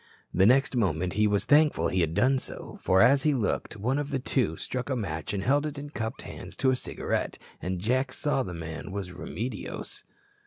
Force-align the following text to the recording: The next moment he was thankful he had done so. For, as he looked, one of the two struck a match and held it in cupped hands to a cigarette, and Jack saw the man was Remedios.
The 0.33 0.47
next 0.47 0.75
moment 0.75 1.13
he 1.13 1.27
was 1.27 1.45
thankful 1.45 1.89
he 1.89 2.01
had 2.01 2.15
done 2.15 2.39
so. 2.39 2.79
For, 2.81 3.03
as 3.03 3.21
he 3.21 3.35
looked, 3.35 3.77
one 3.77 3.99
of 3.99 4.09
the 4.09 4.17
two 4.17 4.57
struck 4.57 4.89
a 4.89 4.95
match 4.95 5.31
and 5.31 5.43
held 5.43 5.67
it 5.67 5.77
in 5.77 5.91
cupped 5.91 6.23
hands 6.23 6.55
to 6.55 6.71
a 6.71 6.75
cigarette, 6.75 7.37
and 7.61 7.77
Jack 7.77 8.11
saw 8.11 8.41
the 8.41 8.55
man 8.55 8.91
was 8.91 9.11
Remedios. 9.11 10.03